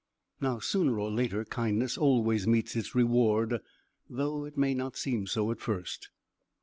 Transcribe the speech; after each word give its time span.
Now 0.41 0.57
sooner 0.57 0.97
or 0.99 1.11
later 1.11 1.45
kindness 1.45 1.95
always 1.95 2.47
meets 2.47 2.75
its 2.75 2.95
reward, 2.95 3.59
though 4.09 4.45
it 4.45 4.57
may 4.57 4.73
not 4.73 4.97
seem 4.97 5.27
so 5.27 5.51
at 5.51 5.59
first. 5.59 6.09